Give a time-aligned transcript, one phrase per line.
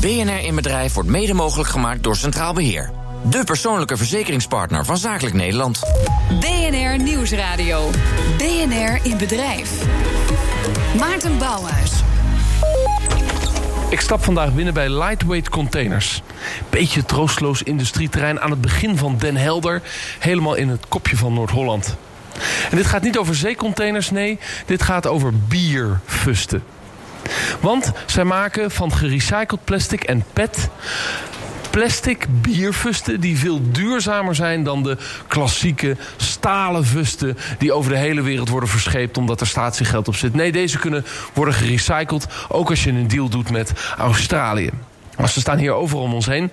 [0.00, 2.90] BNR in Bedrijf wordt mede mogelijk gemaakt door Centraal Beheer.
[3.30, 5.80] De persoonlijke verzekeringspartner van Zakelijk Nederland.
[6.40, 7.90] BNR Nieuwsradio.
[8.36, 9.70] BNR in Bedrijf.
[10.98, 11.92] Maarten Bouwhuis.
[13.90, 16.22] Ik stap vandaag binnen bij Lightweight Containers.
[16.70, 19.82] Beetje troosteloos industrieterrein aan het begin van Den Helder.
[20.18, 21.96] Helemaal in het kopje van Noord-Holland.
[22.70, 24.38] En dit gaat niet over zeecontainers, nee.
[24.66, 26.62] Dit gaat over bierfusten.
[27.60, 30.68] Want zij maken van gerecycled plastic en PET
[31.70, 38.22] plastic bierfusten die veel duurzamer zijn dan de klassieke stalen fusten die over de hele
[38.22, 40.34] wereld worden verscheept omdat er statiegeld op zit.
[40.34, 41.04] Nee, deze kunnen
[41.34, 44.70] worden gerecycled, ook als je een deal doet met Australië.
[45.16, 46.50] Maar ze staan hier overal om ons heen.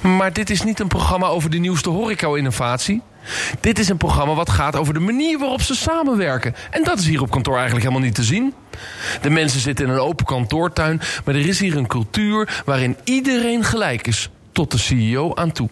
[0.00, 3.02] Maar dit is niet een programma over de nieuwste horeca-innovatie.
[3.60, 6.54] Dit is een programma wat gaat over de manier waarop ze samenwerken.
[6.70, 8.54] En dat is hier op kantoor eigenlijk helemaal niet te zien.
[9.22, 13.64] De mensen zitten in een open kantoortuin, maar er is hier een cultuur waarin iedereen
[13.64, 15.68] gelijk is, tot de CEO aan toe.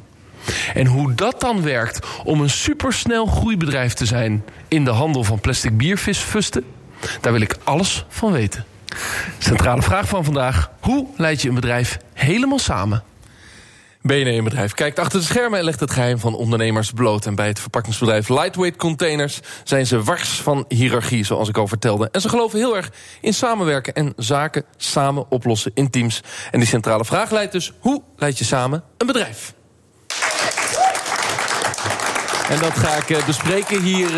[0.74, 5.40] En hoe dat dan werkt om een supersnel groeibedrijf te zijn in de handel van
[5.40, 6.64] plastic biervisfusten,
[7.20, 8.64] daar wil ik alles van weten.
[9.38, 13.02] Centrale vraag van vandaag: hoe leid je een bedrijf helemaal samen?
[14.06, 17.26] BNE-bedrijf kijkt achter de schermen en legt het geheim van ondernemers bloot.
[17.26, 22.08] En bij het verpakkingsbedrijf Lightweight Containers zijn ze wars van hiërarchie, zoals ik al vertelde.
[22.12, 26.20] En ze geloven heel erg in samenwerken en zaken samen oplossen in teams.
[26.50, 29.54] En die centrale vraag leidt dus: hoe leid je samen een bedrijf?
[32.48, 34.08] En dat ga ik eh, bespreken hier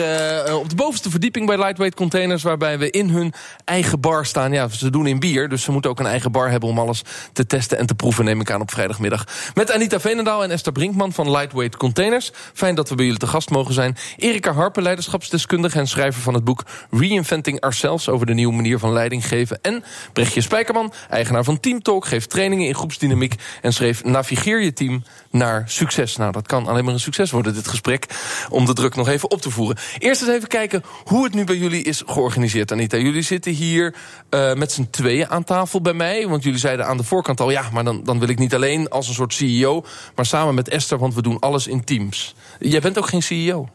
[0.46, 2.42] uh, op de bovenste verdieping bij Lightweight Containers...
[2.42, 3.32] waarbij we in hun
[3.64, 4.52] eigen bar staan.
[4.52, 6.68] Ja, ze doen in bier, dus ze moeten ook een eigen bar hebben...
[6.68, 9.24] om alles te testen en te proeven, neem ik aan, op vrijdagmiddag.
[9.54, 12.32] Met Anita Veenendaal en Esther Brinkman van Lightweight Containers.
[12.54, 13.96] Fijn dat we bij jullie te gast mogen zijn.
[14.16, 16.62] Erika Harper, leiderschapsdeskundige en schrijver van het boek...
[16.90, 19.58] Reinventing Ourselves over de nieuwe manier van leiding geven.
[19.62, 22.06] En Brechtje Spijkerman, eigenaar van Team Talk...
[22.06, 26.16] geeft trainingen in groepsdynamiek en schreef Navigeer je team naar succes.
[26.16, 28.14] Nou, dat kan alleen maar een succes worden, dit gesprek
[28.48, 29.76] om de druk nog even op te voeren.
[29.98, 32.96] Eerst eens even kijken hoe het nu bij jullie is georganiseerd, Anita.
[32.96, 33.94] Jullie zitten hier
[34.30, 36.28] uh, met z'n tweeën aan tafel bij mij.
[36.28, 37.50] Want jullie zeiden aan de voorkant al...
[37.50, 39.84] ja, maar dan, dan wil ik niet alleen als een soort CEO...
[40.14, 42.34] maar samen met Esther, want we doen alles in teams.
[42.58, 43.68] Jij bent ook geen CEO.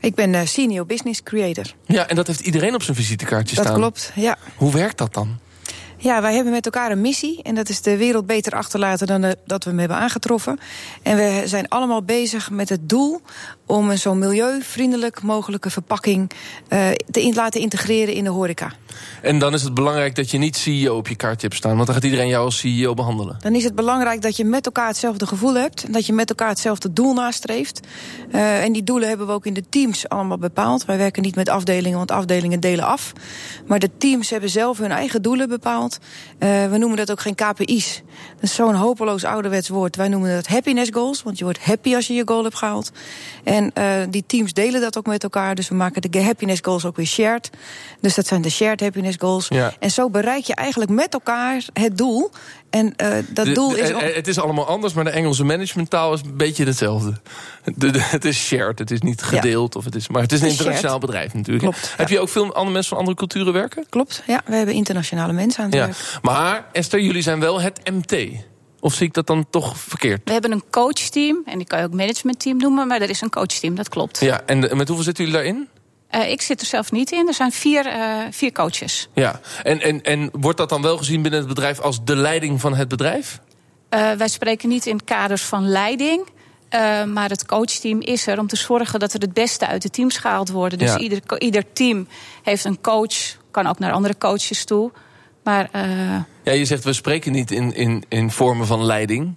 [0.00, 1.64] Ik ben uh, senior business creator.
[1.86, 3.80] Ja, en dat heeft iedereen op zijn visitekaartje dat staan.
[3.80, 4.38] Dat klopt, ja.
[4.56, 5.38] Hoe werkt dat dan?
[5.98, 7.42] Ja, wij hebben met elkaar een missie.
[7.42, 10.58] En dat is de wereld beter achterlaten dan de, dat we hem hebben aangetroffen.
[11.02, 13.20] En we zijn allemaal bezig met het doel
[13.66, 16.30] om een zo milieuvriendelijk mogelijke verpakking
[16.68, 18.72] uh, te in, laten integreren in de horeca.
[19.22, 21.86] En dan is het belangrijk dat je niet CEO op je kaartje hebt staan, want
[21.86, 23.36] dan gaat iedereen jou als CEO behandelen.
[23.40, 26.28] Dan is het belangrijk dat je met elkaar hetzelfde gevoel hebt en dat je met
[26.28, 27.80] elkaar hetzelfde doel nastreeft.
[28.32, 30.84] Uh, en die doelen hebben we ook in de teams allemaal bepaald.
[30.84, 33.12] Wij werken niet met afdelingen, want afdelingen delen af.
[33.66, 35.93] Maar de teams hebben zelf hun eigen doelen bepaald.
[36.38, 38.02] Uh, we noemen dat ook geen KPI's.
[38.34, 39.96] Dat is zo'n hopeloos ouderwets woord.
[39.96, 42.90] Wij noemen dat happiness goals, want je wordt happy als je je goal hebt gehaald.
[43.44, 45.54] En uh, die teams delen dat ook met elkaar.
[45.54, 47.50] Dus we maken de happiness goals ook weer shared.
[48.00, 49.48] Dus dat zijn de shared happiness goals.
[49.48, 49.74] Ja.
[49.78, 52.30] En zo bereik je eigenlijk met elkaar het doel.
[52.74, 53.88] En uh, dat de, doel is.
[54.14, 57.12] Het is allemaal anders, maar de Engelse managementtaal is een beetje hetzelfde.
[57.74, 59.72] De, het is shared, het is niet gedeeld.
[59.72, 59.78] Ja.
[59.78, 61.06] Of het is, maar het is een internationaal shared.
[61.06, 61.64] bedrijf natuurlijk.
[61.64, 62.14] Klopt, Heb ja.
[62.14, 63.86] je ook veel andere mensen van andere culturen werken?
[63.88, 64.42] Klopt, ja.
[64.46, 65.84] We hebben internationale mensen aan het ja.
[65.84, 66.18] werk.
[66.22, 68.28] Maar Esther, jullie zijn wel het MT.
[68.80, 70.20] Of zie ik dat dan toch verkeerd?
[70.24, 73.30] We hebben een coachteam, en die kan je ook managementteam noemen, maar er is een
[73.30, 74.20] coachteam, dat klopt.
[74.20, 75.68] Ja, en de, met hoeveel zitten jullie daarin?
[76.14, 77.26] Uh, ik zit er zelf niet in.
[77.28, 79.08] Er zijn vier, uh, vier coaches.
[79.14, 82.60] Ja, en, en, en wordt dat dan wel gezien binnen het bedrijf als de leiding
[82.60, 83.40] van het bedrijf?
[83.90, 86.26] Uh, wij spreken niet in kaders van leiding.
[86.74, 89.90] Uh, maar het coachteam is er om te zorgen dat er het beste uit de
[89.90, 90.78] teams gehaald worden.
[90.78, 90.98] Dus Ja.
[90.98, 92.08] ieder, ieder team
[92.42, 94.92] heeft een coach, kan ook naar andere coaches toe.
[95.44, 95.82] Maar uh,
[96.42, 99.34] Ja, je zegt we spreken niet in, in, in vormen van leiding.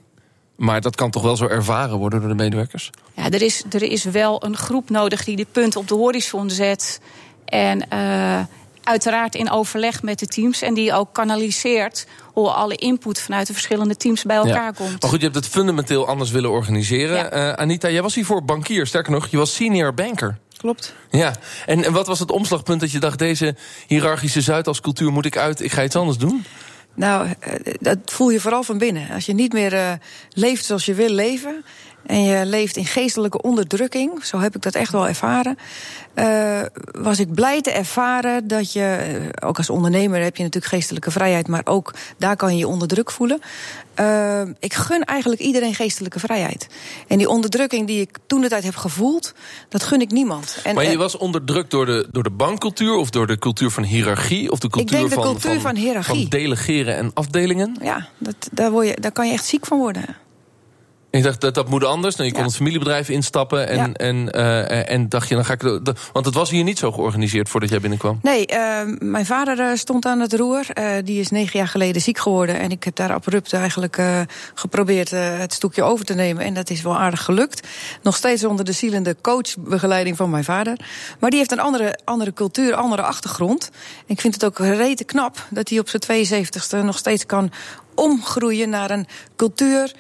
[0.57, 2.90] Maar dat kan toch wel zo ervaren worden door de medewerkers?
[3.13, 6.50] ja, er, is, er is wel een groep nodig die de punt op de horizon
[6.50, 7.00] zet.
[7.45, 8.40] En uh,
[8.84, 10.62] uiteraard in overleg met de teams.
[10.62, 14.72] En die ook kanaliseert hoe alle input vanuit de verschillende teams bij elkaar Ja.
[14.72, 15.02] komt.
[15.02, 17.17] Maar goed, je hebt het fundamenteel anders willen organiseren.
[17.17, 17.29] Ja.
[17.29, 18.87] Eh, Anita, jij was hiervoor bankier.
[18.87, 20.37] Sterker nog, je was senior banker.
[20.58, 20.93] Klopt.
[21.09, 21.34] Ja,
[21.66, 23.20] en, en wat was het omslagpunt dat je dacht...
[23.20, 23.55] deze
[23.87, 26.46] hiërarchische Zuidascultuur moet ik uit, ik ga iets anders doen?
[26.97, 29.09] Nou, eh, dat voel je vooral van binnen.
[29.09, 29.91] Als je niet meer uh,
[30.29, 31.66] leeft zoals je wil leven.
[32.07, 35.57] En je leeft in geestelijke onderdrukking, zo heb ik dat echt wel ervaren,
[36.15, 36.61] uh,
[36.91, 38.95] was ik blij te ervaren dat je,
[39.41, 42.67] eh, ook als ondernemer heb je natuurlijk geestelijke vrijheid, maar ook daar kan je je
[42.67, 43.39] onder druk voelen.
[43.99, 46.67] Uh, ik gun eigenlijk iedereen geestelijke vrijheid.
[47.07, 49.33] En die onderdrukking die ik toen de tijd heb gevoeld,
[49.69, 50.59] dat gun ik niemand.
[50.63, 53.83] En, maar je was onderdrukt door de, door de bankcultuur of door de cultuur van
[53.83, 54.51] hiërarchie?
[54.51, 57.77] Of de cultuur, ik denk de van, cultuur van, van, van delegeren en afdelingen?
[57.81, 60.05] Ja, dat, daar, word je, daar kan je echt ziek van worden.
[61.09, 62.15] En je dacht, dat, dat moet anders.
[62.15, 63.67] Nou, je kon het familiebedrijf instappen.
[63.67, 65.61] En, en, uh, en dacht je, dan ga ik...
[66.13, 68.19] want het was hier niet zo georganiseerd voordat jij binnenkwam.
[68.21, 70.65] Nee, uh, mijn vader uh, stond aan het roer.
[71.03, 72.59] die is negen jaar geleden ziek geworden.
[72.59, 74.01] En ik heb daar abrupt eigenlijk
[74.53, 76.43] geprobeerd het stoekje over te nemen.
[76.43, 77.67] En dat is wel aardig gelukt.
[78.03, 80.79] Nog steeds onder de zielende coachbegeleiding van mijn vader.
[81.19, 83.69] Maar die heeft een andere, andere cultuur, andere achtergrond.
[84.05, 87.51] ik vind het ook rete knap dat hij op zijn 72ste nog steeds kan
[87.97, 89.91] omgroeien naar een cultuur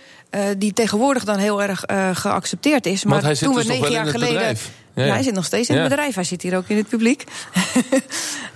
[0.57, 3.03] die tegenwoordig dan heel erg uh, geaccepteerd is.
[3.03, 4.33] Maar toen we dus negen jaar geleden.
[4.33, 4.71] Bedrijf.
[5.05, 6.15] Ja, hij zit nog steeds in het bedrijf.
[6.15, 7.23] Hij zit hier ook in het publiek.
[7.53, 7.97] uh,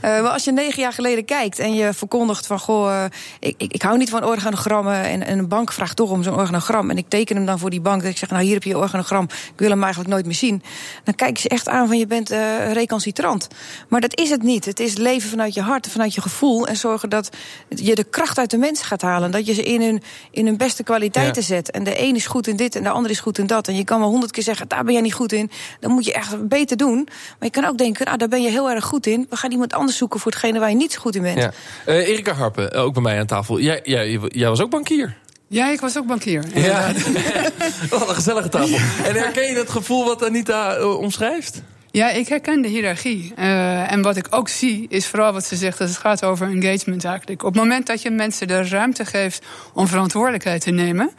[0.22, 2.60] maar als je negen jaar geleden kijkt en je verkondigt van...
[2.60, 3.04] goh, uh,
[3.40, 5.04] ik, ik, ik, hou niet van organogrammen...
[5.04, 6.90] En, en, een bank vraagt toch om zo'n organogram...
[6.90, 8.02] en ik teken hem dan voor die bank.
[8.02, 9.24] Dat ik zeg, nou hier heb je je organogram.
[9.24, 10.64] Ik wil hem eigenlijk nooit meer zien.
[11.04, 13.48] Dan kijken ze echt aan van je bent uh, recalcitrant.
[13.88, 14.66] Maar dat is het niet.
[14.66, 16.68] Het is leven vanuit je hart, vanuit je gevoel...
[16.68, 17.30] en zorgen dat
[17.68, 19.32] je de kracht uit de mensen gaat halen.
[19.32, 20.02] Dat je ze in hun,
[20.32, 21.48] in hun beste kwaliteiten ja.
[21.48, 21.72] zet.
[21.72, 23.68] En de een is goed in dit en de ander is goed in dat.
[23.68, 25.52] En je kan wel honderd keer zeggen, daar ben jij niet goed in.
[25.80, 27.07] Dan moet je echt beter doen.
[27.39, 29.28] Maar je kan ook denken, nou, daar ben je heel erg goed in.
[29.30, 31.38] We gaan iemand anders zoeken voor hetgene waar je niet zo goed in bent.
[31.38, 31.51] Ja.
[31.88, 33.60] Uh, Erika Harpen, ook bij mij aan tafel.
[33.60, 35.18] Jij, jij, jij was ook bankier.
[35.48, 36.44] Ja, ik was ook bankier.
[36.54, 36.92] Ja,
[37.89, 38.78] wat een gezellige tafel.
[39.06, 41.62] En herken je het gevoel wat Anita uh, omschrijft?
[41.94, 43.34] Ja, ik herken de hiërarchie.
[43.40, 46.48] Uh, en wat ik ook zie, is vooral wat ze zegt, dat het gaat over
[46.48, 47.44] engagement eigenlijk.
[47.44, 51.12] Op het moment dat je mensen de ruimte geeft om verantwoordelijkheid te nemen,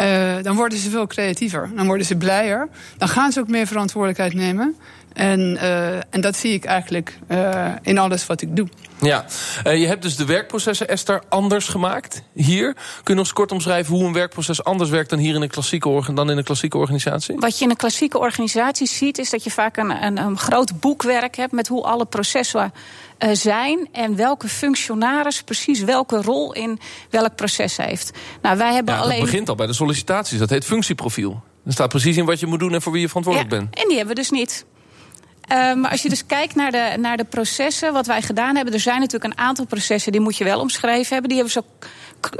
[0.00, 1.70] uh, dan worden ze veel creatiever.
[1.74, 2.68] Dan worden ze blijer.
[2.96, 4.76] Dan gaan ze ook meer verantwoordelijkheid nemen.
[5.12, 8.68] En, uh, en dat zie ik eigenlijk uh, in alles wat ik doe.
[9.00, 9.24] Ja,
[9.66, 12.72] uh, je hebt dus de werkprocessen, Esther, anders gemaakt hier.
[12.74, 15.48] Kun je nog eens kort omschrijven hoe een werkproces anders werkt dan hier in een
[15.48, 17.36] klassieke, dan in een klassieke organisatie?
[17.38, 20.80] Wat je in een klassieke organisatie ziet, is dat je vaak een, een, een groot
[20.80, 22.72] boekwerk hebt met hoe alle processen
[23.32, 26.78] zijn en welke functionaris precies welke rol in
[27.10, 28.10] welk proces heeft.
[28.42, 29.20] Nou, wij hebben ja, alleen.
[29.20, 31.42] Het begint al bij de sollicitaties, dat heet functieprofiel.
[31.66, 33.76] Er staat precies in wat je moet doen en voor wie je verantwoordelijk ja, bent.
[33.76, 34.64] En die hebben we dus niet.
[35.52, 38.74] Uh, maar als je dus kijkt naar de, naar de processen, wat wij gedaan hebben,
[38.74, 41.28] er zijn natuurlijk een aantal processen die moet je wel omschreven hebben.
[41.28, 41.62] Die hebben we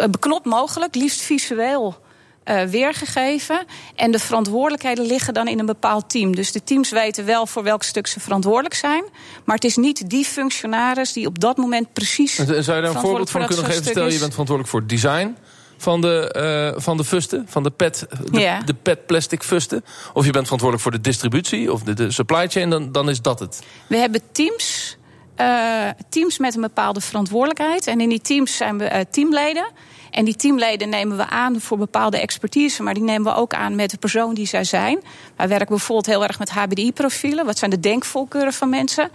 [0.01, 2.09] zo beknopt mogelijk, liefst visueel.
[2.45, 3.65] Uh, weergegeven.
[3.95, 6.37] En de verantwoordelijkheden liggen dan in een bepaald team.
[6.37, 9.05] Dus de teams weten wel voor welk stuk ze verantwoordelijk zijn.
[9.45, 12.39] Maar het is niet die functionaris die op dat moment precies.
[12.39, 13.85] En zou je daar een voorbeeld van kunnen geven?
[13.85, 15.37] Stel, je bent verantwoordelijk voor design
[15.81, 16.35] van de,
[16.77, 18.61] uh, van de fusten, van de pet, de, ja.
[18.61, 19.85] de pet plastic fusten.
[20.13, 23.23] Of je bent verantwoordelijk voor de distributie of de, de supply chain, dan, dan is
[23.23, 23.63] dat het.
[23.87, 24.97] We hebben teams,
[25.41, 27.87] uh, teams met een bepaalde verantwoordelijkheid.
[27.87, 29.67] En in die teams zijn we uh, teamleden.
[30.11, 33.75] En die teamleden nemen we aan voor bepaalde expertise, maar die nemen we ook aan
[33.75, 35.03] met de persoon die zij zijn.
[35.37, 37.45] Wij werken bijvoorbeeld heel erg met HBDI-profielen.
[37.45, 39.11] Wat zijn de denkvolkeuren van mensen?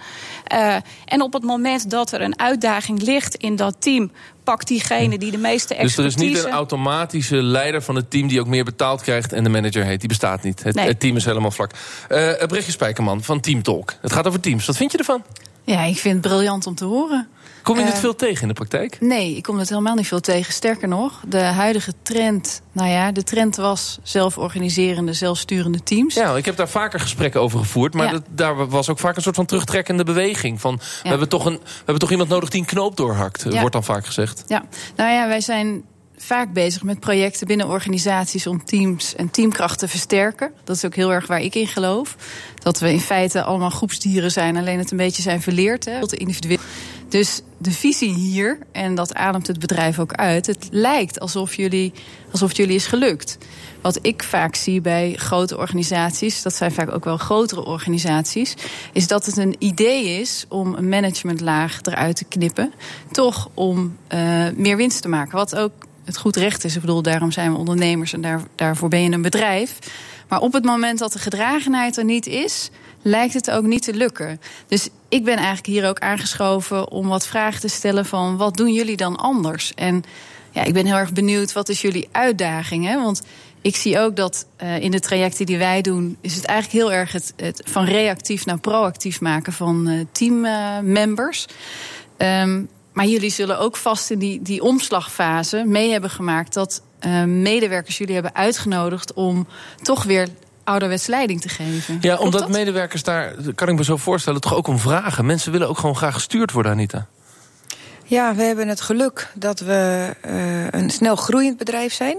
[0.53, 0.75] Uh,
[1.05, 4.11] en op het moment dat er een uitdaging ligt in dat team,
[4.43, 6.01] pakt diegene die de meeste expertise...
[6.01, 9.33] Dus er is niet een automatische leider van het team die ook meer betaald krijgt
[9.33, 9.99] en de manager heet.
[9.99, 10.63] Die bestaat niet.
[10.63, 10.87] Het, nee.
[10.87, 11.71] het team is helemaal vlak.
[12.09, 13.93] Uh, Brechtje Spijkerman van Team Talk.
[14.01, 14.65] Het gaat over teams.
[14.65, 15.23] Wat vind je ervan?
[15.65, 17.27] Ja, ik vind het briljant om te horen.
[17.61, 18.97] Kom je uh, het veel tegen in de praktijk?
[18.99, 20.53] Nee, ik kom het helemaal niet veel tegen.
[20.53, 22.61] Sterker nog, de huidige trend...
[22.71, 26.15] nou ja, de trend was zelforganiserende, zelfsturende teams.
[26.15, 27.93] Ja, ik heb daar vaker gesprekken over gevoerd...
[27.93, 28.11] maar ja.
[28.11, 30.61] dat, daar was ook vaak een soort van terugtrekkende beweging.
[30.61, 31.01] Van, ja.
[31.01, 33.59] we, hebben toch een, we hebben toch iemand nodig die een knoop doorhakt, ja.
[33.59, 34.43] wordt dan vaak gezegd.
[34.47, 34.65] Ja,
[34.95, 35.83] nou ja, wij zijn
[36.17, 40.51] vaak bezig met projecten binnen organisaties om teams en teamkracht te versterken.
[40.63, 42.15] Dat is ook heel erg waar ik in geloof.
[42.59, 45.85] Dat we in feite allemaal groepsdieren zijn, alleen het een beetje zijn verleerd.
[45.85, 46.57] Hè, individueel.
[47.09, 51.93] Dus de visie hier, en dat ademt het bedrijf ook uit, het lijkt alsof jullie,
[52.31, 53.37] alsof jullie is gelukt.
[53.81, 58.55] Wat ik vaak zie bij grote organisaties, dat zijn vaak ook wel grotere organisaties,
[58.93, 62.73] is dat het een idee is om een managementlaag eruit te knippen.
[63.11, 65.37] Toch om uh, meer winst te maken.
[65.37, 65.71] Wat ook
[66.05, 66.75] het goed recht is.
[66.75, 69.79] Ik bedoel, daarom zijn we ondernemers en daar, daarvoor ben je een bedrijf.
[70.27, 72.69] Maar op het moment dat de gedragenheid er niet is,
[73.01, 74.41] lijkt het ook niet te lukken.
[74.67, 78.73] Dus ik ben eigenlijk hier ook aangeschoven om wat vragen te stellen van wat doen
[78.73, 79.73] jullie dan anders?
[79.73, 80.03] En
[80.51, 82.95] ja, ik ben heel erg benieuwd, wat is jullie uitdaging?
[82.95, 83.21] Want
[83.61, 86.93] ik zie ook dat uh, in de trajecten die wij doen, is het eigenlijk heel
[86.93, 91.45] erg het, van reactief naar proactief maken van uh, teammembers.
[92.17, 97.23] Um, maar jullie zullen ook vast in die, die omslagfase mee hebben gemaakt dat uh,
[97.23, 99.47] medewerkers jullie hebben uitgenodigd om
[99.81, 100.27] toch weer
[100.63, 101.97] ouderwets leiding te geven.
[102.01, 105.25] Ja, omdat medewerkers daar, kan ik me zo voorstellen, toch ook om vragen.
[105.25, 107.07] Mensen willen ook gewoon graag gestuurd worden, Anita.
[108.03, 112.17] Ja, we hebben het geluk dat we uh, een snel groeiend bedrijf zijn.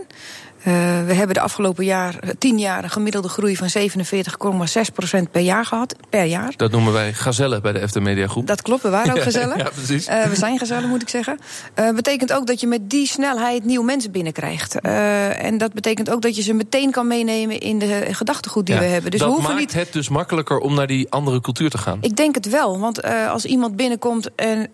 [0.66, 0.72] Uh,
[1.06, 5.96] we hebben de afgelopen jaar, tien jaar een gemiddelde groei van 47,6% per jaar gehad.
[6.10, 6.52] Per jaar.
[6.56, 8.46] Dat noemen wij gazellen bij de FD Media Groep.
[8.46, 9.58] Dat klopt, we waren ook gazellen.
[9.58, 10.08] ja, precies.
[10.08, 11.38] Uh, we zijn gazellen, moet ik zeggen.
[11.78, 14.80] Uh, betekent ook dat je met die snelheid nieuwe mensen binnenkrijgt.
[14.80, 18.80] en dat betekent ook dat je ze meteen kan meenemen in de gedachtegoed die ja,
[18.80, 19.10] we hebben.
[19.10, 19.84] Dus dat we hoeven maakt niet...
[19.84, 21.98] het dus makkelijker om naar die andere cultuur te gaan?
[22.00, 24.70] Ik denk het wel, want als iemand binnenkomt en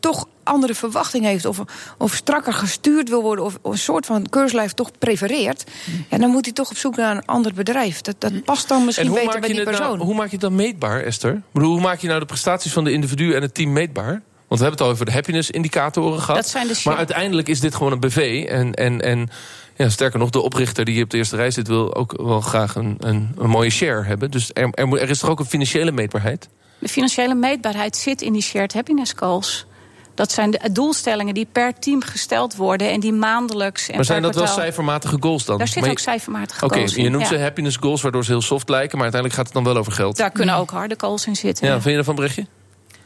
[0.00, 1.44] toch andere verwachting heeft...
[1.44, 1.62] of,
[1.98, 3.44] of strakker gestuurd wil worden...
[3.44, 5.64] of een soort van keurslijf toch prefereert...
[6.10, 8.00] Ja, dan moet hij toch op zoek naar een ander bedrijf.
[8.00, 9.96] Dat, dat past dan misschien beter bij die persoon.
[9.96, 11.42] Nou, hoe maak je het dan meetbaar, Esther?
[11.52, 14.22] Bedoel, hoe maak je nou de prestaties van de individu en het team meetbaar?
[14.48, 16.36] Want we hebben het al over de happiness-indicatoren gehad.
[16.36, 18.44] Dat zijn de maar uiteindelijk is dit gewoon een BV.
[18.48, 19.30] En, en, en
[19.76, 21.68] ja, sterker nog, de oprichter die hier op de eerste rij zit...
[21.68, 24.30] wil ook wel graag een, een, een mooie share hebben.
[24.30, 26.48] Dus er, er, er is toch ook een financiële meetbaarheid?
[26.78, 29.66] De financiële meetbaarheid zit in die shared happiness goals.
[30.16, 33.88] Dat zijn de doelstellingen die per team gesteld worden en die maandelijks.
[33.88, 35.58] En maar zijn dat wel cijfermatige goals dan?
[35.58, 36.98] Daar zitten ook cijfermatige okay, goals in.
[36.98, 37.36] Oké, je noemt ja.
[37.36, 39.92] ze happiness goals, waardoor ze heel soft lijken, maar uiteindelijk gaat het dan wel over
[39.92, 40.16] geld.
[40.16, 41.66] Daar kunnen ook harde goals in zitten.
[41.66, 42.46] Ja, vind je ervan, Brechtje?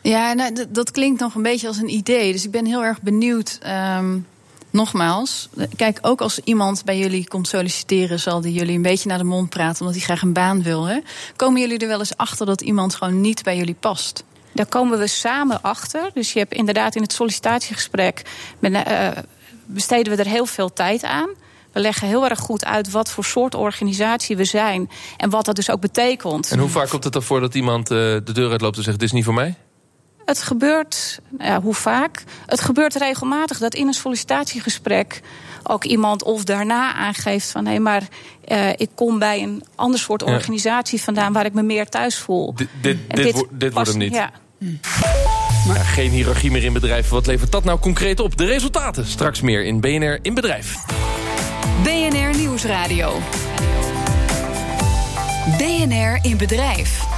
[0.01, 2.33] Ja, nou, dat klinkt nog een beetje als een idee.
[2.33, 3.59] Dus ik ben heel erg benieuwd.
[3.97, 4.27] Um,
[4.71, 9.19] nogmaals, kijk, ook als iemand bij jullie komt solliciteren, zal die jullie een beetje naar
[9.19, 10.85] de mond praten, omdat hij graag een baan wil.
[10.85, 10.99] Hè?
[11.37, 14.25] Komen jullie er wel eens achter dat iemand gewoon niet bij jullie past?
[14.53, 16.11] Daar komen we samen achter.
[16.15, 18.23] Dus je hebt inderdaad in het sollicitatiegesprek
[18.59, 19.09] met, uh,
[19.67, 21.29] besteden we er heel veel tijd aan.
[21.73, 25.57] We leggen heel erg goed uit wat voor soort organisatie we zijn en wat dat
[25.57, 26.51] dus ook betekent.
[26.51, 29.09] En hoe vaak komt het ervoor dat iemand uh, de deur uitloopt en zegt: Dit
[29.09, 29.55] is niet voor mij?
[30.25, 32.25] Het gebeurt, ja, hoe vaak?
[32.47, 35.21] Het gebeurt regelmatig dat in een sollicitatiegesprek
[35.71, 38.03] ook iemand of daarna aangeeft van hé, hey, maar
[38.49, 42.53] uh, ik kom bij een ander soort organisatie vandaan waar ik me meer thuis voel.
[42.53, 44.15] D dit, dit, dit, wo dit wordt hem niet.
[44.15, 44.31] Ja.
[45.75, 47.15] Geen hiërarchie meer in bedrijven.
[47.15, 48.37] Wat levert dat nou concreet op?
[48.37, 50.75] De resultaten straks meer in BNR in Bedrijf.
[51.83, 53.19] BNR Nieuwsradio.
[55.59, 57.10] BNR in Bedrijf.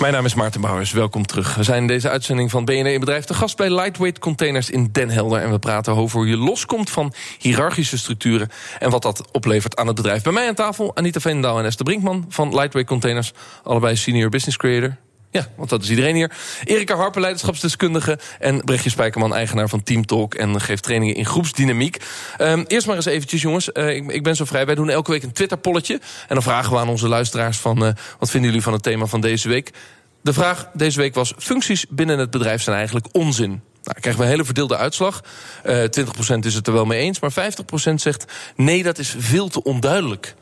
[0.00, 1.54] Mijn naam is Maarten Bouwers, welkom terug.
[1.54, 4.88] We zijn in deze uitzending van BNR in Bedrijf te gast bij Lightweight Containers in
[4.92, 5.42] Den Helder.
[5.42, 8.48] En we praten over hoe je loskomt van hiërarchische structuren
[8.78, 10.22] en wat dat oplevert aan het bedrijf.
[10.22, 13.32] Bij mij aan tafel Anita Veenendaal en Esther Brinkman van Lightweight Containers.
[13.62, 14.96] Allebei senior business creator.
[15.36, 16.32] Ja, want dat is iedereen hier.
[16.64, 18.18] Erika Harper, leiderschapsdeskundige.
[18.38, 20.34] En Brechtje Spijkerman, eigenaar van Team Talk.
[20.34, 22.04] En geeft trainingen in groepsdynamiek.
[22.38, 23.70] Um, eerst maar eens eventjes, jongens.
[23.72, 24.66] Uh, ik, ik, ben zo vrij.
[24.66, 25.94] Wij doen elke week een Twitter-polletje.
[26.28, 27.84] En dan vragen we aan onze luisteraars van...
[27.84, 29.72] Uh, wat vinden jullie van het thema van deze week?
[30.22, 31.32] De vraag deze week was...
[31.38, 33.50] functies binnen het bedrijf zijn eigenlijk onzin.
[33.82, 35.24] Nou, krijgen we een hele verdeelde uitslag.
[35.66, 37.32] Uh, 20% is het er wel mee eens, maar
[37.90, 38.24] 50% zegt...
[38.56, 40.34] nee, dat is veel te onduidelijk.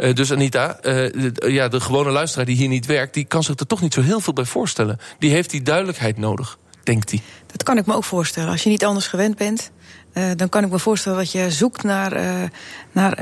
[0.00, 3.14] Uh, dus Anita, de, ja, de gewone luisteraar die hier niet werkt...
[3.14, 4.98] die kan zich er toch niet zo heel veel bij voorstellen.
[5.18, 7.22] Die heeft die duidelijkheid nodig, denkt hij.
[7.46, 8.50] Dat kan ik me ook voorstellen.
[8.50, 9.70] Als je niet anders gewend bent...
[10.14, 12.20] Uh, dan kan ik me voorstellen dat je zoekt naar,
[12.92, 13.18] naar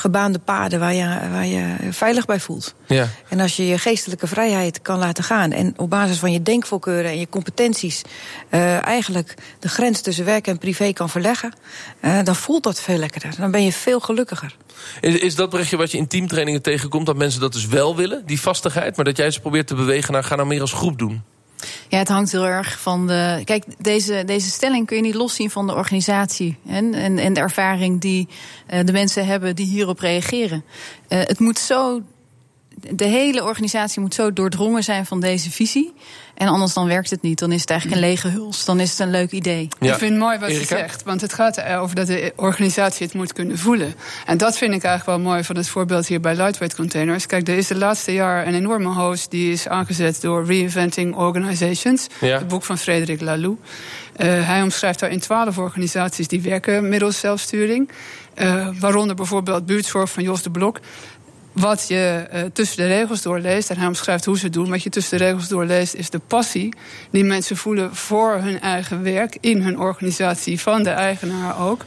[0.00, 2.74] gebaande paden waar je, waar je veilig bij voelt.
[2.86, 3.08] Ja.
[3.28, 5.52] En als je je geestelijke vrijheid kan laten gaan...
[5.52, 8.02] en op basis van je denkvoorkeuren en je competenties...
[8.50, 11.52] Uh, eigenlijk de grens tussen werk en privé kan verleggen...
[12.00, 13.34] Uh, dan voelt dat veel lekkerder.
[13.38, 14.56] Dan ben je veel gelukkiger.
[15.00, 17.06] Is, is dat berichtje wat je in teamtrainingen tegenkomt...
[17.06, 18.96] dat mensen dat dus wel willen, die vastigheid...
[18.96, 21.22] maar dat jij ze probeert te bewegen naar ga nou meer als groep doen?
[21.88, 23.40] Ja, het hangt heel erg van de.
[23.44, 27.40] Kijk, deze, deze stelling kun je niet loszien van de organisatie en, en, en de
[27.40, 28.28] ervaring die
[28.74, 30.64] uh, de mensen hebben die hierop reageren.
[31.08, 32.02] Uh, het moet zo.
[32.90, 35.92] De hele organisatie moet zo doordrongen zijn van deze visie.
[36.34, 37.38] En anders dan werkt het niet.
[37.38, 38.64] Dan is het eigenlijk een lege huls.
[38.64, 39.68] Dan is het een leuk idee.
[39.80, 39.92] Ja.
[39.92, 40.76] Ik vind het mooi wat Erika?
[40.76, 41.02] je zegt.
[41.02, 43.94] Want het gaat erover dat de organisatie het moet kunnen voelen.
[44.26, 47.26] En dat vind ik eigenlijk wel mooi van het voorbeeld hier bij Lightweight Containers.
[47.26, 52.06] Kijk, er is de laatste jaar een enorme host die is aangezet door Reinventing Organizations.
[52.20, 52.38] Ja.
[52.38, 53.60] Het boek van Frederik Laloux.
[54.16, 57.90] Uh, hij omschrijft daar in twaalf organisaties die werken middels zelfsturing.
[58.34, 60.80] Uh, waaronder bijvoorbeeld buurtzorg van Jos de Blok
[61.60, 64.82] wat je uh, tussen de regels doorleest, en hij omschrijft hoe ze het doen, wat
[64.82, 66.74] je tussen de regels doorleest, is de passie
[67.10, 71.84] die mensen voelen voor hun eigen werk, in hun organisatie, van de eigenaar ook.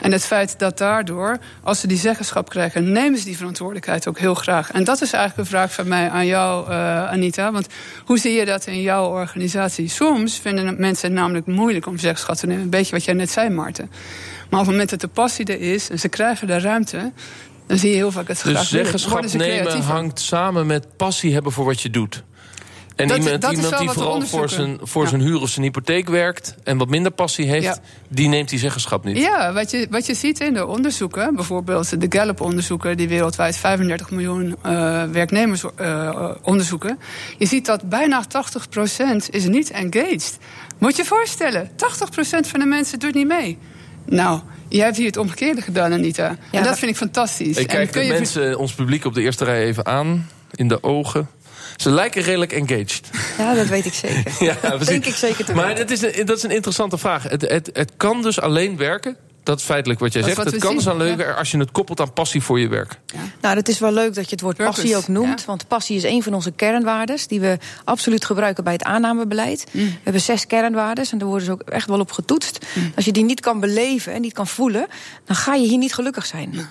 [0.00, 4.18] En het feit dat daardoor, als ze die zeggenschap krijgen, nemen ze die verantwoordelijkheid ook
[4.18, 4.70] heel graag.
[4.70, 7.52] En dat is eigenlijk een vraag van mij aan jou, uh, Anita.
[7.52, 7.66] Want
[8.04, 9.88] hoe zie je dat in jouw organisatie?
[9.88, 12.62] Soms vinden mensen namelijk moeilijk om zeggenschap te nemen.
[12.62, 13.90] Een beetje wat jij net zei, Maarten.
[14.48, 17.12] Maar op het moment dat de passie er is en ze krijgen de ruimte,
[17.68, 21.64] dan zie je heel vaak het Dus zeggenschap nemen hangt samen met passie hebben voor
[21.64, 22.22] wat je doet.
[22.96, 25.08] En Dat- iemand, dat iemand die vooral voor zijn, voor Ja.
[25.08, 26.54] zijn huur of zijn hypotheek werkt...
[26.64, 27.78] en wat minder passie heeft, Ja.
[28.08, 29.16] die neemt die zeggenschap niet.
[29.16, 34.10] Ja, wat je, wat je ziet in de onderzoeken, bijvoorbeeld de Gallup-onderzoeken, die wereldwijd 35
[34.10, 36.98] miljoen eh, werknemers eh, onderzoeken.
[37.38, 40.38] Je ziet dat bijna 80% is niet engaged.
[40.78, 43.58] Moet je je voorstellen, 80% van de mensen doet niet mee.
[44.06, 46.36] Nou, jij hebt hier het omgekeerde gedaan, Anita.
[46.52, 47.56] en dat vind ik fantastisch.
[47.56, 50.30] Ik En kijk kun de je- mensen, ons publiek op de eerste rij even aan,
[50.54, 51.28] in de ogen.
[51.76, 53.00] Ze lijken redelijk engaged.
[53.38, 54.32] Ja, dat weet ik zeker.
[54.46, 54.86] Ja, precies.
[54.86, 55.86] Denk ik zeker te Maar weten.
[55.86, 57.22] dat is, een, dat is een interessante vraag.
[57.22, 59.16] Het, het, het kan dus alleen werken.
[59.48, 60.50] Dat is feitelijk wat jij Dat zegt.
[60.50, 60.96] Het kan ja.
[60.96, 62.98] werken als je het koppelt aan passie voor je werk.
[63.40, 65.40] Nou, het is wel leuk dat je het woord Purpose, passie ook noemt.
[65.40, 65.46] ja.
[65.46, 67.26] Want passie is een van onze kernwaardes.
[67.26, 69.66] Die we absoluut gebruiken bij het aannamebeleid.
[69.70, 69.84] Mm.
[69.84, 71.12] We hebben zes kernwaardes.
[71.12, 72.66] En daar worden ze ook echt wel op getoetst.
[72.74, 72.92] Mm.
[72.96, 74.86] Als je die niet kan beleven en niet kan voelen.
[75.24, 76.68] dan ga je hier niet gelukkig zijn.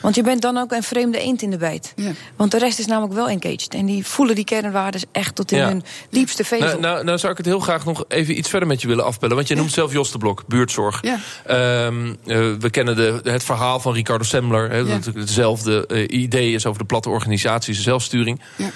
[0.00, 1.92] Want je bent dan ook een vreemde eend in de bijt.
[1.96, 2.10] Ja.
[2.36, 3.74] Want de rest is namelijk wel engaged.
[3.74, 5.66] En die voelen die kernwaardes echt tot in Ja.
[5.66, 6.66] hun diepste vezel.
[6.66, 9.04] Nou, nou, nou zou ik het heel graag nog even iets verder met je willen
[9.04, 9.36] afbellen.
[9.36, 10.98] Want je noemt zelf Jos de Blok, buurtzorg.
[11.02, 11.18] Ja.
[11.46, 14.86] Ehm, eh, we kennen de, het verhaal van Ricardo Semmler.
[14.86, 18.40] Dat het hetzelfde eh, idee is over de platte organisaties, de zelfsturing.
[18.56, 18.70] Ja.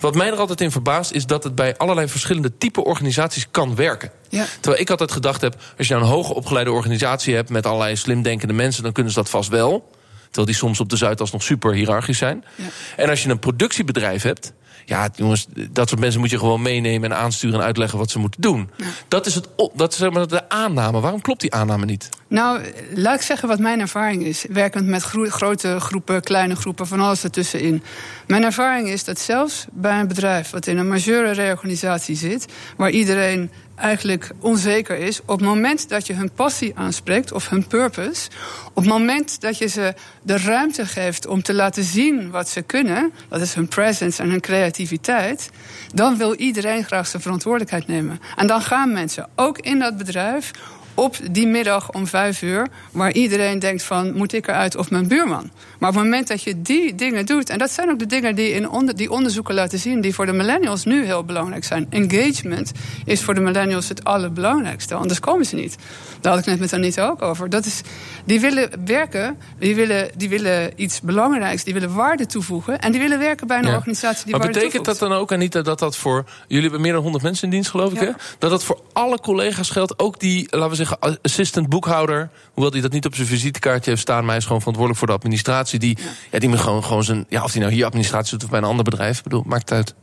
[0.00, 3.74] Wat mij er altijd in verbaast is dat het bij allerlei verschillende type organisaties kan
[3.74, 4.10] werken.
[4.28, 4.44] Ja.
[4.60, 7.96] Terwijl ik altijd gedacht heb, als je nou een hoge opgeleide organisatie hebt met allerlei
[7.96, 9.90] slimdenkende mensen, dan kunnen ze dat vast wel.
[10.26, 12.44] Terwijl die soms op de Zuidas nog super hiërarchisch zijn.
[12.54, 12.64] Ja.
[12.96, 14.52] En als je een productiebedrijf hebt.
[14.84, 18.18] Ja, jongens, dat soort mensen moet je gewoon meenemen en aansturen en uitleggen wat ze
[18.18, 18.70] moeten doen.
[19.08, 21.00] Dat is, het, dat is zeg maar de aanname.
[21.00, 22.08] Waarom klopt die aanname niet?
[22.28, 22.60] Nou,
[22.94, 24.44] laat ik zeggen wat mijn ervaring is.
[24.48, 27.82] Werkend met gro- grote groepen, kleine groepen, van alles ertussenin.
[28.26, 32.90] Mijn ervaring is dat zelfs bij een bedrijf wat in een majeure reorganisatie zit, waar
[32.90, 38.28] iedereen eigenlijk onzeker is, op het moment dat je hun passie aanspreekt of hun purpose,
[38.68, 42.62] op het moment dat je ze de ruimte geeft om te laten zien wat ze
[42.62, 45.50] kunnen, dat is hun presence en hun creativiteit,
[45.94, 48.20] dan wil iedereen graag zijn verantwoordelijkheid nemen.
[48.36, 50.50] En dan gaan mensen ook in dat bedrijf
[50.96, 55.08] op die middag om vijf uur, waar iedereen denkt van moet ik eruit of mijn
[55.08, 55.50] buurman.
[55.78, 58.34] Maar op het moment dat je die dingen doet, en dat zijn ook de dingen
[58.34, 61.86] die, in onder, die onderzoeken laten zien, die voor de millennials nu heel belangrijk zijn.
[61.90, 62.72] Engagement
[63.04, 65.76] is voor de millennials het allerbelangrijkste, anders komen ze niet.
[66.20, 67.50] Daar had ik net met Anita ook over.
[67.50, 67.80] Dat is,
[68.24, 73.00] die willen werken, die willen, die willen iets belangrijks, die willen waarde toevoegen en die
[73.00, 73.74] willen werken bij een Ja.
[73.74, 75.12] organisatie die maar waarde betekent dat toevoegt.
[75.12, 76.24] dan ook, Anita, dat dat voor...
[76.46, 78.04] Jullie hebben meer dan 100 mensen in dienst, geloof ik, Ja.
[78.06, 78.12] hè?
[78.38, 79.98] Dat dat voor alle collega's geldt.
[79.98, 80.84] Ook die, laten we zeggen,
[81.22, 82.30] assistant boekhouder...
[82.52, 84.20] hoewel die dat niet op zijn visitekaartje heeft staan...
[84.20, 85.78] maar hij is gewoon verantwoordelijk voor de administratie.
[85.78, 85.98] Die,
[86.30, 86.38] ja.
[86.38, 87.26] die moet gewoon, gewoon zijn...
[87.28, 89.16] Ja, of die nou hier administratie doet of bij een ander bedrijf.
[89.16, 89.94] Ik bedoel, maakt het uit.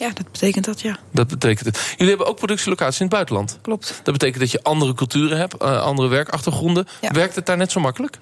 [0.00, 0.98] Ja, dat betekent dat, ja.
[1.10, 1.94] Dat betekent het.
[1.96, 3.58] Jullie hebben ook productielocaties in het buitenland.
[3.62, 4.00] Klopt.
[4.02, 6.86] Dat betekent dat je andere culturen hebt, eh, andere werkachtergronden.
[7.00, 7.10] Ja.
[7.10, 8.18] Werkt het daar net zo makkelijk?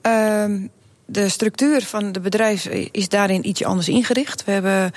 [0.00, 0.66] Ehm,
[1.06, 4.44] de structuur van de bedrijf is daarin ietsje anders ingericht.
[4.44, 4.92] We hebben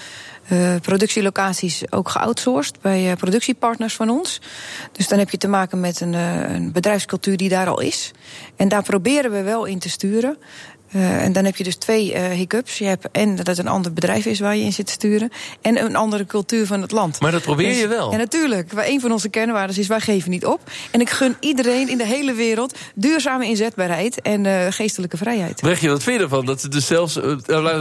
[0.45, 4.41] eh, productielocaties ook geoutsourced bij eh, productiepartners van ons.
[4.91, 8.11] Dus dan heb je te maken met een, eh, een bedrijfscultuur die daar al is.
[8.55, 10.37] En daar proberen we wel in te sturen.
[10.95, 12.77] Eh, en dan heb je dus twee eh, hiccups.
[12.77, 15.29] Je hebt en dat het een ander bedrijf is waar je in zit te sturen.
[15.61, 17.19] En een andere cultuur van het land.
[17.19, 18.11] Maar dat probeer Dus- je wel.
[18.11, 18.71] Ja, natuurlijk.
[18.71, 20.61] Wij- Een van onze kernwaarden is wij geven niet op.
[20.91, 25.61] En ik gun iedereen in de hele wereld duurzame inzetbaarheid en eh, geestelijke vrijheid.
[25.61, 26.45] Brechtje, wat vind je ervan?
[26.45, 27.19] Dat ze dus zelfs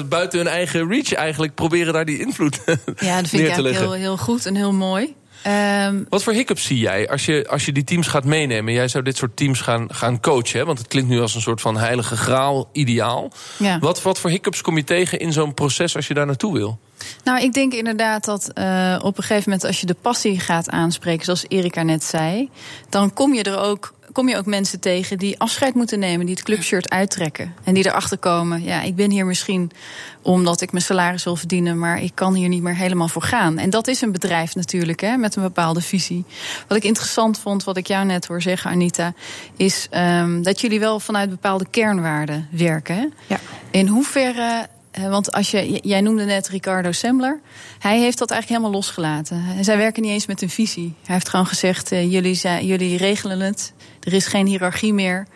[0.09, 3.39] buiten hun eigen reach eigenlijk proberen daar die invloed Ja, dat vind neer ik te
[3.41, 3.83] eigenlijk leggen.
[3.83, 5.15] heel, heel goed en heel mooi.
[5.45, 8.73] Ehm, Wat voor hiccups zie jij als je, als je die teams gaat meenemen?
[8.73, 10.65] Jij zou dit soort teams gaan, gaan coachen, hè?
[10.65, 13.31] want het klinkt nu als een soort van heilige graal ideaal.
[13.59, 13.79] ja.
[13.79, 16.79] Wat, wat voor hiccups kom je tegen in zo'n proces als je daar naartoe wil?
[17.25, 20.71] Nou, ik denk inderdaad dat eh, op een gegeven moment als je de passie gaat
[20.71, 22.51] aanspreken, zoals Erika net zei,
[22.89, 23.93] dan kom je er ook.
[24.15, 27.55] Kom je ook mensen tegen die afscheid moeten nemen, die het clubshirt uittrekken.
[27.65, 28.63] En die erachter komen.
[28.63, 29.71] Ja, ik ben hier misschien
[30.23, 33.59] omdat ik mijn salaris wil verdienen, maar ik kan hier niet meer helemaal voor gaan.
[33.59, 36.25] En dat is een bedrijf natuurlijk, hè, met een bepaalde visie.
[36.69, 39.13] Wat ik interessant vond, wat ik jou net hoor zeggen, Anita,
[39.57, 42.95] is ehm, dat jullie wel vanuit bepaalde kernwaarden werken.
[42.95, 43.07] Hè?
[43.27, 43.41] Ja.
[43.71, 44.69] In hoeverre
[45.09, 47.41] Want als je, jij noemde net Ricardo Sembler.
[47.79, 49.45] Hij heeft dat eigenlijk helemaal losgelaten.
[49.57, 50.95] En zij werken niet eens met een visie.
[51.05, 53.73] Hij heeft gewoon gezegd: eh, jullie, zijn, jullie regelen het.
[54.05, 55.27] Er is geen hiërarchie meer.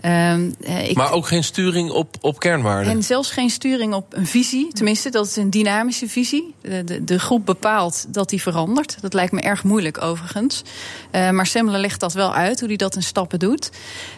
[0.00, 2.92] Ehm, eh, ik, Maar ook geen sturing op, op kernwaarden.
[2.92, 4.72] en zelfs geen sturing op een visie.
[4.72, 6.54] Tenminste, dat is een dynamische visie.
[6.60, 8.96] De, de, de groep bepaalt dat die verandert.
[9.00, 10.62] Dat lijkt me erg moeilijk overigens.
[11.10, 13.70] Eh, maar Semmler legt dat wel uit, hoe hij dat in stappen doet.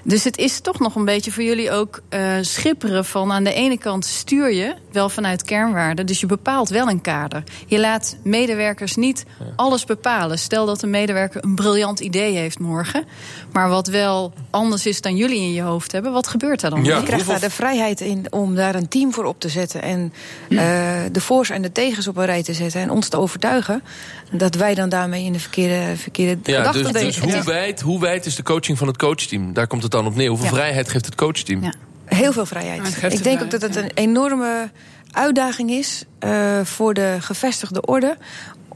[0.03, 3.33] Dus het is toch nog een beetje voor jullie ook eh, schipperen van...
[3.33, 6.07] aan de ene kant stuur je wel vanuit kernwaarden.
[6.07, 7.43] Dus je bepaalt wel een kader.
[7.67, 9.25] Je laat medewerkers niet
[9.57, 10.38] alles bepalen.
[10.38, 13.05] Stel dat een medewerker een briljant idee heeft morgen...
[13.53, 16.85] maar wat wel anders is dan jullie in je hoofd hebben, wat gebeurt er dan?
[16.85, 16.97] Ja.
[16.97, 19.83] je krijgt hoeveel- daar de vrijheid in om daar een team voor op te zetten.
[19.83, 20.13] En
[20.49, 20.59] eh,
[21.13, 22.81] de voor's en de tegens op een rij te zetten.
[22.81, 23.83] En ons te overtuigen
[24.33, 27.23] dat wij dan daarmee in de verkeerde, verkeerde Ja, gedachten dus, denken.
[27.23, 29.53] dus hoe, wijd, hoe wijd is de coaching van het coachteam?
[29.53, 30.29] Daar komt het dan op neer.
[30.29, 30.53] Hoeveel Ja.
[30.53, 31.63] vrijheid geeft het coachteam?
[31.63, 31.73] Ja.
[32.05, 33.03] Heel veel vrijheid.
[33.03, 34.71] Ik de denk ook dat het een enorme
[35.13, 38.17] uitdaging is eh, voor de gevestigde orde.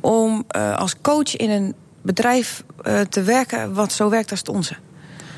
[0.01, 4.49] om eh, als coach in een bedrijf eh, te werken wat zo werkt als het
[4.49, 4.75] onze.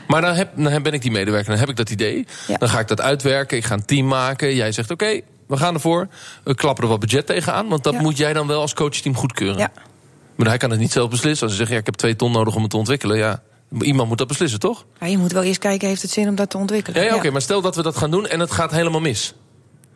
[0.07, 2.27] Maar dan, heb, dan ben ik die medewerker, dan heb ik dat idee.
[2.47, 2.57] Ja.
[2.57, 4.55] Dan ga ik dat uitwerken, ik ga een team maken.
[4.55, 6.09] Jij zegt, oké, we gaan ervoor.
[6.45, 7.69] We klappen er wat budget tegenaan.
[7.69, 8.01] Want dat Ja.
[8.01, 9.59] moet jij dan wel als coachteam goedkeuren.
[9.59, 9.71] Ja.
[10.35, 11.47] Maar hij kan het niet zelf beslissen.
[11.47, 13.17] Als hij zegt, ja, ik heb twee ton nodig om het te ontwikkelen.
[13.17, 13.43] Ja,
[13.81, 14.85] iemand moet dat beslissen, toch?
[14.99, 17.03] Maar je moet wel eerst kijken, heeft het zin om dat te ontwikkelen?
[17.03, 19.35] Ja, ja, oké, maar stel dat we dat gaan doen en het gaat helemaal mis.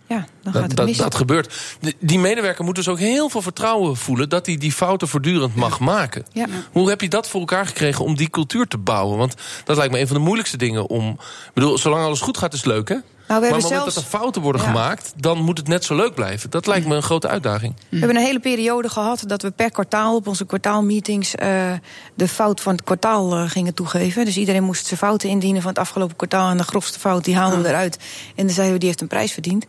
[0.09, 0.97] Ja, dan gaat Dat, het dat, mis.
[0.97, 1.77] dat gebeurt.
[1.81, 4.29] De- die medewerker moet dus ook heel veel vertrouwen voelen...
[4.29, 6.25] dat hij die fouten voortdurend mag maken.
[6.33, 6.47] Ja.
[6.73, 9.19] Hoe heb je dat voor elkaar gekregen om die cultuur te bouwen?
[9.19, 11.09] Want dat lijkt me een van de moeilijkste dingen om...
[11.47, 12.97] Ik bedoel, zolang alles goed gaat is het leuk, hè?
[13.29, 14.67] Nou, we maar op het moment zelfs dat er fouten worden Ja.
[14.69, 15.13] gemaakt...
[15.17, 16.51] dan moet het net zo leuk blijven.
[16.51, 17.75] Dat lijkt me een grote uitdaging.
[17.89, 21.73] We hebben een hele periode gehad dat we per kwartaal op onze kwartaalmeetings eh,
[22.15, 24.25] de fout van het kwartaal eh, gingen toegeven.
[24.25, 26.51] Dus iedereen moest zijn fouten indienen van het afgelopen kwartaal.
[26.51, 27.99] En de grofste fout die haalden we eruit.
[28.37, 29.65] En dan zeiden we die heeft een prijs verdiend.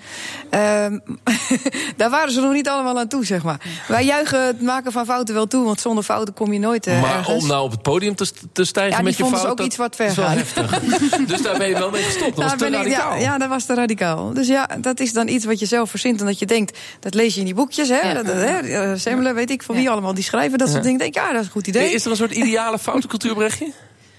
[0.49, 0.97] Ehm,
[1.97, 3.59] daar waren ze nog niet allemaal aan toe, zeg maar.
[3.87, 7.01] Wij juichen het maken van fouten wel toe, want zonder fouten kom je nooit eh,
[7.01, 7.41] maar ergens.
[7.43, 9.51] om nou op het podium te, te stijgen Ja, die met je vonden ze fout...
[9.51, 10.37] ook dat iets wat ver is wel gaan.
[10.37, 10.79] heftig.
[11.31, 12.25] dus daar ben je wel mee gestopt.
[12.35, 14.33] Dat was Daar te ben ik- ja, ja, was te radicaal.
[14.33, 16.19] Dus ja, dat is dan iets wat je zelf verzint.
[16.19, 17.89] En dat je denkt, dat lees je in die boekjes.
[17.89, 17.99] Hè?
[18.11, 18.13] Ja.
[18.13, 18.97] Dat, hè?
[18.97, 20.57] Semmelen, weet ik van wie allemaal die schrijven.
[20.57, 20.99] Dat soort dingen.
[20.99, 21.93] Denk ik, ja, dat is een goed idee.
[21.93, 23.71] Is er een soort ideale foutencultuur, Brechtje?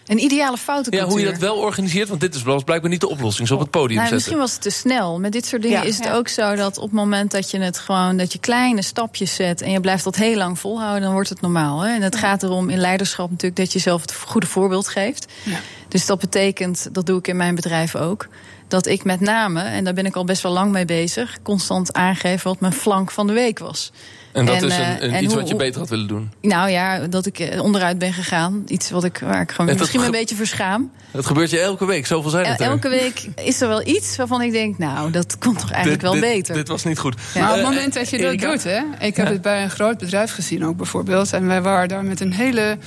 [0.06, 1.08] Een ideale foutencultuur.
[1.08, 3.48] Ja, hoe je dat wel organiseert, want dit is blijkbaar niet de oplossing.
[3.48, 4.14] Zo op het podium Nou, zetten.
[4.16, 5.18] misschien was het te snel.
[5.20, 5.86] Met dit soort dingen Ja.
[5.88, 6.14] is het Ja.
[6.14, 9.60] ook zo dat op het moment dat je het gewoon dat je kleine stapjes zet
[9.62, 11.80] en je blijft dat heel lang volhouden, dan wordt het normaal.
[11.80, 11.94] Hè?
[11.94, 15.26] En het gaat erom in leiderschap natuurlijk dat je zelf het goede voorbeeld geeft.
[15.44, 15.58] Ja.
[15.88, 18.28] Dus dat betekent, dat doe ik in mijn bedrijf ook,
[18.70, 21.92] dat ik met name, en daar ben ik al best wel lang mee bezig, constant
[21.92, 23.92] aangeef wat mijn flank van de week was.
[24.32, 26.06] En dat En, is eh, een, een- en iets hoe- wat je beter had willen
[26.06, 26.32] doen.
[26.42, 28.62] Nou ja, dat ik eh, onderuit ben gegaan.
[28.66, 30.90] Iets wat ik, waar ik gewoon misschien een beetje verschaam.
[31.10, 32.66] Dat gebeurt je elke week, zoveel zijn het er.
[32.66, 36.10] elke week is er wel iets waarvan ik denk, nou, dat kon toch eigenlijk Dit-
[36.12, 36.54] wel dit- beter.
[36.54, 37.14] Dit was niet goed.
[37.34, 37.40] Ja.
[37.40, 38.50] Maar op Eh, het moment dat je dat Erika?
[38.50, 41.32] doet, hè, ik heb het bij een groot bedrijf gezien ook bijvoorbeeld.
[41.32, 42.78] En wij waren daar met een hele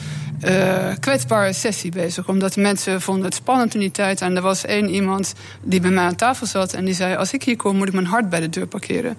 [0.41, 2.27] eh, kwetsbare sessie bezig.
[2.27, 4.21] Omdat de mensen vonden het spannend in die tijd.
[4.21, 7.34] En er was één iemand die bij mij aan tafel zat en die zei: Als
[7.34, 9.17] ik hier kom, moet ik mijn hart bij de deur parkeren.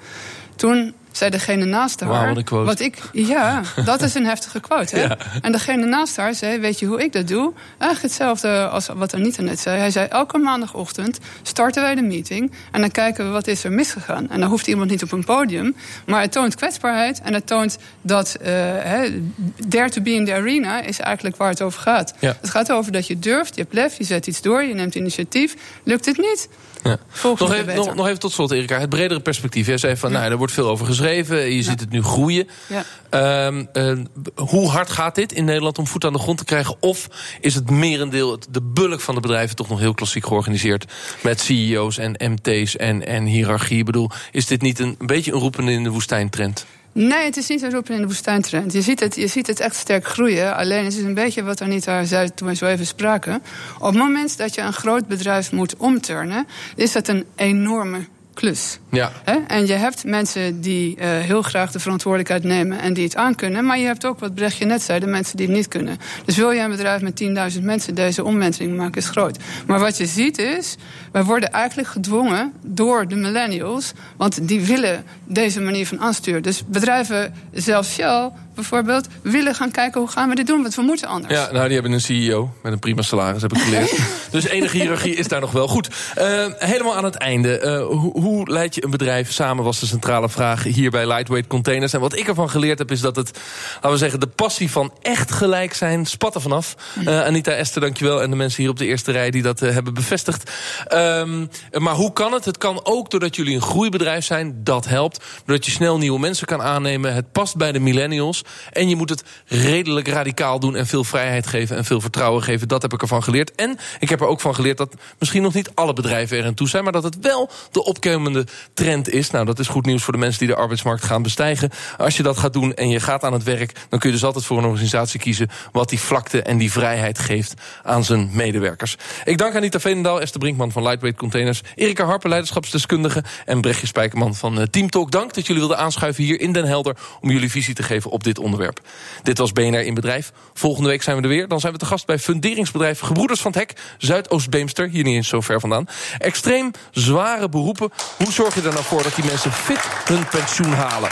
[0.56, 2.28] Toen zei degene naast haar.
[2.28, 2.64] Wat een quote.
[2.64, 4.96] Wat ik, ja, dat is een heftige quote.
[4.96, 5.02] Hè?
[5.02, 5.16] Ja.
[5.40, 7.52] En degene naast haar zei: Weet je hoe ik dat doe?
[7.78, 9.78] Eigenlijk hetzelfde als wat Anita net zei.
[9.78, 12.52] Hij zei: Elke maandagochtend starten wij de meeting.
[12.70, 14.30] En dan kijken we wat is er misgegaan.
[14.30, 15.76] En dan hoeft iemand niet op een podium.
[16.06, 17.20] Maar het toont kwetsbaarheid.
[17.20, 19.20] En het toont dat hè,
[19.66, 22.14] dare to be in the arena is eigenlijk waar het over gaat.
[22.18, 22.36] Ja.
[22.40, 24.94] Het gaat over dat je durft, je hebt lef, je zet iets door, je neemt
[24.94, 25.54] initiatief.
[25.82, 26.48] Lukt het niet?
[26.84, 26.98] Ja.
[27.22, 28.78] Nog even, nog, nog even tot slot, Erika.
[28.78, 29.66] Het bredere perspectief.
[29.66, 31.52] Jij zei van, nou, er wordt veel over geschreven.
[31.52, 32.48] Je ziet het nu groeien.
[32.66, 32.84] Ja.
[33.10, 33.92] Ehm, eh,
[34.34, 36.76] hoe hard gaat dit in Nederland om voet aan de grond te krijgen?
[36.80, 37.08] Of
[37.40, 39.56] is het merendeel, de bulk van de bedrijven...
[39.56, 40.92] toch nog heel klassiek georganiseerd?
[41.22, 43.78] Met CEO's en MT's en, en hiërarchie.
[43.78, 46.66] Ik bedoel, is dit niet een, een beetje een roepende in de woestijn trend?
[46.96, 48.72] Nee, het is niet een roepen in de woestijntrend.
[48.72, 50.56] Je ziet, het, je ziet het echt sterk groeien.
[50.56, 53.42] Alleen het is een beetje wat Anita zei toen we zo even spraken.
[53.78, 57.98] Op het moment dat je een groot bedrijf moet omturnen, is dat een enorme
[58.34, 58.78] klus.
[58.90, 59.12] Ja.
[59.46, 63.64] En je hebt mensen die eh, heel graag de verantwoordelijkheid nemen en die het aankunnen.
[63.64, 65.98] Maar je hebt ook, wat Brechtje net zei, de mensen die het niet kunnen.
[66.24, 67.22] Dus wil je een bedrijf met
[67.56, 69.38] 10.000 mensen deze omwenteling maken, is groot.
[69.66, 70.76] Maar wat je ziet is,
[71.12, 73.92] wij worden eigenlijk gedwongen door de millennials.
[74.16, 76.42] Want die willen deze manier van aansturen.
[76.42, 80.62] Dus bedrijven, zelfs Shell bijvoorbeeld, willen gaan kijken hoe gaan we dit doen.
[80.62, 81.34] Want we moeten anders.
[81.34, 83.98] Ja, nou, die hebben een CEO met een prima salaris, heb ik geleerd.
[84.30, 85.68] dus enige hiërarchie is daar nog wel.
[85.68, 87.58] Goed, eh, helemaal aan het einde.
[87.58, 91.48] Eh, hoe, hoe leid je een bedrijf samen, was de centrale vraag hier bij Lightweight
[91.48, 91.92] Containers.
[91.92, 93.38] En wat ik ervan geleerd heb, is dat het,
[93.74, 96.74] laten we zeggen, de passie van echt gelijk zijn, spat er vanaf.
[97.04, 98.22] Eh, Anita, Esther, dankjewel.
[98.22, 100.50] En de mensen hier op de eerste rij die dat hebben bevestigd.
[100.86, 102.44] Ehm, maar hoe kan het?
[102.44, 105.24] Het kan ook doordat jullie een groeibedrijf zijn, dat helpt.
[105.44, 107.14] Doordat je snel nieuwe mensen kan aannemen.
[107.14, 108.43] Het past bij de millennials.
[108.72, 112.68] En je moet het redelijk radicaal doen en veel vrijheid geven en veel vertrouwen geven.
[112.68, 113.54] Dat heb ik ervan geleerd.
[113.54, 116.54] En ik heb er ook van geleerd dat misschien nog niet alle bedrijven er aan
[116.54, 119.30] toe zijn, maar dat het wel de opkomende trend is.
[119.30, 121.70] Nou, dat is goed nieuws voor de mensen die de arbeidsmarkt gaan bestijgen.
[121.98, 124.24] Als je dat gaat doen en je gaat aan het werk, dan kun je dus
[124.24, 128.96] altijd voor een organisatie kiezen wat die vlakte en die vrijheid geeft aan zijn medewerkers.
[129.24, 134.34] Ik dank Anita Veenendaal, Esther Brinkman van Lightweight Containers, Erika Harper, leiderschapsdeskundige en Brechtje Spijkerman
[134.34, 135.10] van eh, Team Talk.
[135.10, 138.24] Dank dat jullie wilden aanschuiven hier in Den Helder om jullie visie te geven op
[138.24, 138.80] dit dit onderwerp.
[139.22, 140.32] Dit was BNR in Bedrijf.
[140.54, 141.48] Volgende week zijn we er weer.
[141.48, 145.28] Dan zijn we te gast bij funderingsbedrijf Gebroeders van het Hek, Zuidoost-Beemster, hier niet eens
[145.28, 145.88] zo ver vandaan.
[146.18, 147.90] Extreem zware beroepen.
[148.16, 151.10] Hoe zorg je er nou voor dat die mensen fit hun pensioen halen?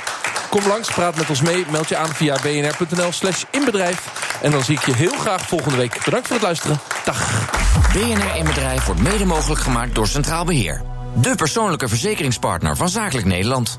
[0.50, 1.64] Kom langs, praat met ons mee.
[1.70, 4.06] Meld je aan via bnr.nl slash inbedrijf.
[4.42, 6.00] En dan zie ik je heel graag volgende week.
[6.04, 6.80] Bedankt voor het luisteren.
[7.04, 7.48] Dag.
[7.92, 10.82] BNR in Bedrijf wordt mede mogelijk gemaakt door Centraal Beheer.
[11.14, 13.70] De persoonlijke verzekeringspartner van Zakelijk Nederland.